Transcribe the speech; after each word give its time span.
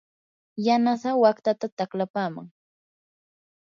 yanasaa 0.67 1.15
waqtataa 1.23 1.73
taqlapaman. 1.77 2.47